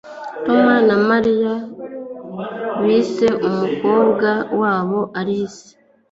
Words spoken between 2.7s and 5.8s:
bise umukobwa wabo Alice